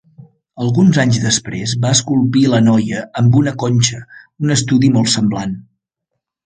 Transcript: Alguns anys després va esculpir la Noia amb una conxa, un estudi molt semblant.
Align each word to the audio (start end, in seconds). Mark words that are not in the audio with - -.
Alguns 0.67 0.99
anys 1.03 1.19
després 1.25 1.75
va 1.85 1.91
esculpir 1.97 2.43
la 2.55 2.63
Noia 2.69 3.05
amb 3.23 3.39
una 3.43 3.55
conxa, 3.67 4.03
un 4.47 4.59
estudi 4.61 4.95
molt 4.99 5.17
semblant. 5.21 5.57